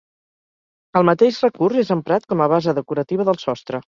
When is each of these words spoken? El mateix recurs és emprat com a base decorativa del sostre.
El 1.01 1.05
mateix 1.09 1.37
recurs 1.43 1.77
és 1.83 1.93
emprat 1.97 2.27
com 2.33 2.43
a 2.45 2.49
base 2.55 2.77
decorativa 2.79 3.29
del 3.31 3.41
sostre. 3.47 3.83